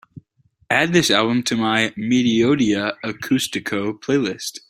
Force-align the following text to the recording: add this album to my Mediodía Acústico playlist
add 0.71 0.93
this 0.93 1.11
album 1.11 1.43
to 1.43 1.55
my 1.55 1.91
Mediodía 1.95 2.93
Acústico 3.03 3.93
playlist 4.01 4.57